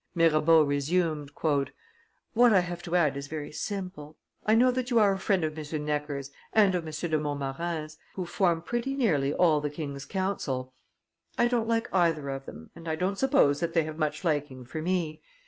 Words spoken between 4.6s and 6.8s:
that you are a friend of M. Necker's and